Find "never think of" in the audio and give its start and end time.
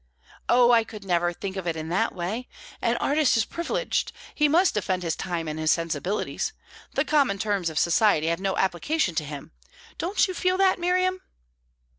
1.05-1.67